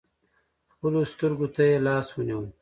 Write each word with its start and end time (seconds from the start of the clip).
خپلو 0.73 0.99
سترکو 1.11 1.47
تې 1.55 1.67
لاس 1.85 2.07
ونیوئ. 2.11 2.49